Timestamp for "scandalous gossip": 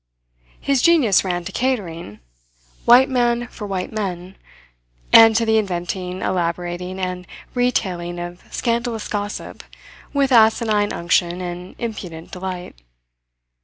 8.51-9.61